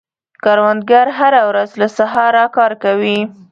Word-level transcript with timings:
کروندګر 0.43 1.07
هره 1.19 1.41
ورځ 1.49 1.69
له 1.81 1.87
سهاره 1.97 2.43
کار 2.57 2.71
کوي 2.83 3.19